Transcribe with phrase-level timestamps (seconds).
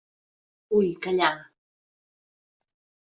[0.77, 1.31] Ui callar...